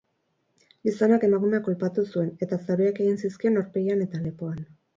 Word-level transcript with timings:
Gizonak 0.89 1.25
emakumea 1.27 1.59
kolpatu 1.67 2.07
zuen, 2.13 2.33
eta 2.47 2.61
zauriak 2.65 3.05
egin 3.07 3.23
zizkion 3.27 3.61
aurpegian 3.63 4.05
eta 4.09 4.27
lepoan. 4.29 4.69